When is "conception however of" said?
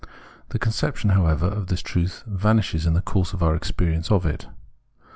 0.57-1.67